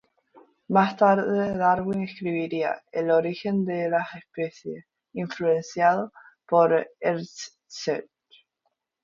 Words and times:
Más 0.67 0.97
tarde, 0.97 1.55
Darwin 1.55 2.01
escribiría 2.01 2.81
"El 2.91 3.11
Origen 3.11 3.63
de 3.65 3.87
las 3.87 4.09
Especies" 4.15 4.83
influido 5.13 6.11
por 6.47 6.87
Herschel. 6.99 8.09